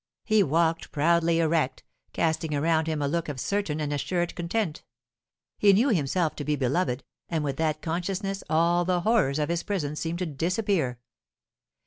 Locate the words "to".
6.37-6.43, 10.17-10.25